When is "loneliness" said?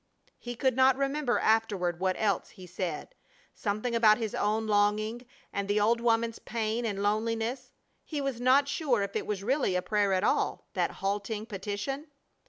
7.03-7.71